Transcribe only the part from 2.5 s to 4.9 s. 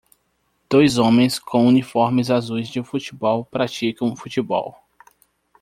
de futebol praticam futebol.